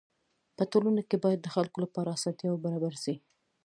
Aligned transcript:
په 0.57 0.63
ټولنه 0.71 1.01
کي 1.09 1.17
باید 1.23 1.39
د 1.41 1.47
خلکو 1.55 1.77
لپاره 1.85 2.13
اسانتياوي 2.17 2.59
برابري 2.65 2.99
سي. 3.05 3.15